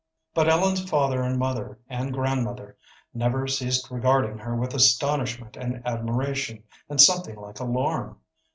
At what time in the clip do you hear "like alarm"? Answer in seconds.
7.35-8.17